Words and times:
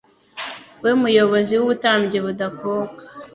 we 0.83 0.91
muyobozi 1.01 1.53
w' 1.57 1.63
“ubutambyi 1.65 2.17
budakuka, 2.25 2.97